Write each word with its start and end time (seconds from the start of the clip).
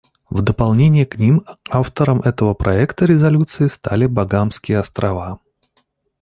В 0.31 0.41
дополнение 0.41 1.05
к 1.05 1.17
ним 1.19 1.43
автором 1.69 2.21
этого 2.21 2.55
проекта 2.55 3.05
резолюции 3.05 3.67
стали 3.67 4.07
Багамские 4.07 4.79
Острова. 4.79 5.37